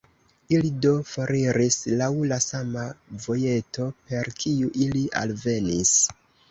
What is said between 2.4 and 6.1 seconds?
sama vojeto, per kiu ili alvenis.